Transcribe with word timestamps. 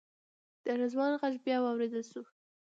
د 0.65 0.65
رضوان 0.81 1.11
غږ 1.21 1.33
بیا 1.45 1.57
واورېدل 1.61 2.03
شو. 2.11 2.21